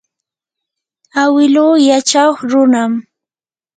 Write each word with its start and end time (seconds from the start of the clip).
awilu 1.21 1.65
yachaw 1.87 2.31
runam. 2.51 2.91